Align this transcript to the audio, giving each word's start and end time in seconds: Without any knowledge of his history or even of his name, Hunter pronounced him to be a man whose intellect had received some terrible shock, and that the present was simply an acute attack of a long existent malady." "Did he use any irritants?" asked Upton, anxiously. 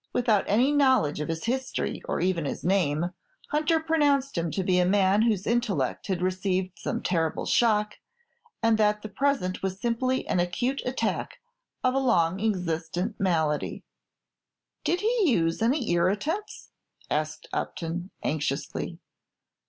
Without 0.13 0.45
any 0.47 0.71
knowledge 0.71 1.19
of 1.19 1.27
his 1.27 1.43
history 1.45 2.01
or 2.09 2.19
even 2.19 2.47
of 2.47 2.49
his 2.49 2.63
name, 2.63 3.11
Hunter 3.51 3.79
pronounced 3.79 4.35
him 4.35 4.49
to 4.49 4.63
be 4.63 4.79
a 4.79 4.83
man 4.85 5.21
whose 5.21 5.45
intellect 5.45 6.07
had 6.07 6.23
received 6.23 6.79
some 6.79 7.03
terrible 7.03 7.45
shock, 7.45 7.99
and 8.63 8.79
that 8.79 9.03
the 9.03 9.09
present 9.09 9.61
was 9.61 9.79
simply 9.79 10.27
an 10.27 10.39
acute 10.39 10.81
attack 10.87 11.37
of 11.83 11.93
a 11.93 11.99
long 11.99 12.39
existent 12.39 13.19
malady." 13.19 13.83
"Did 14.83 15.01
he 15.01 15.21
use 15.27 15.61
any 15.61 15.91
irritants?" 15.91 16.71
asked 17.11 17.47
Upton, 17.53 18.09
anxiously. 18.23 18.97